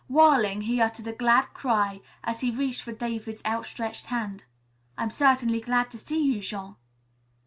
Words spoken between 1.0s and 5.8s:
a glad cry as he reached for David's outstretched hand. "I'm certainly